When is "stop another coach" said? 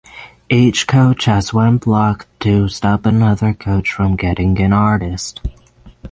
2.69-3.93